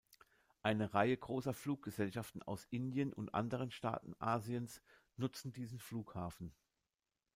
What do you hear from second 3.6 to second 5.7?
Staaten Asiens nutzen